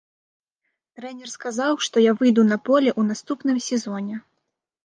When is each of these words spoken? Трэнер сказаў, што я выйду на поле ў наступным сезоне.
Трэнер 0.99 1.29
сказаў, 1.33 1.77
што 1.87 2.03
я 2.09 2.15
выйду 2.21 2.47
на 2.53 2.57
поле 2.71 2.89
ў 2.99 3.11
наступным 3.11 3.57
сезоне. 3.69 4.15